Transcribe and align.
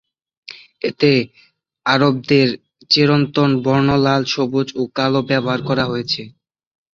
এতে 0.81 1.11
আরবদের 1.85 2.47
চিরন্তন 2.91 3.49
বর্ণ 3.65 3.89
লাল, 4.05 4.21
সবুজ, 4.33 4.67
ও 4.75 4.91
কালো 4.97 5.19
ব্যবহার 5.29 5.59
করা 5.69 5.85
হয়েছে। 5.87 6.21